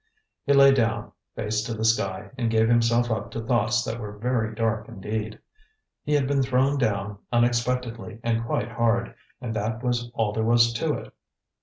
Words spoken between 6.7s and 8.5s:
down, unexpectedly and